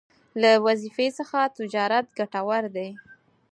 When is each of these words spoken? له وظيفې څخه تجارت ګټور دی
له 0.41 0.51
وظيفې 0.65 1.07
څخه 1.17 1.39
تجارت 1.57 2.05
ګټور 2.17 2.63
دی 2.75 2.89